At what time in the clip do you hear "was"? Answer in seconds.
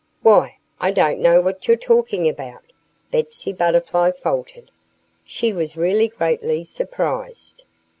5.53-5.77